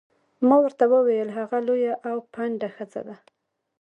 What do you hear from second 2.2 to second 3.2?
پنډه ښځه.